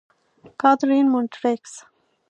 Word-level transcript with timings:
کاترین: 0.61 1.05
مونټریکس. 1.13 1.73